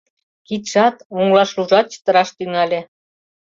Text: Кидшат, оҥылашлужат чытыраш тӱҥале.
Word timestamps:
Кидшат, 0.47 0.95
оҥылашлужат 1.15 1.85
чытыраш 1.93 2.29
тӱҥале. 2.37 2.79